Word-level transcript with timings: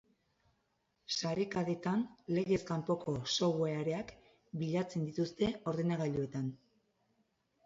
Sarekadetan, 1.17 2.01
legez 2.37 2.57
kanpoko 2.69 3.15
softwareak 3.35 4.15
bilatzen 4.63 5.07
dituzte 5.11 5.53
ordenagailuetan. 5.75 6.51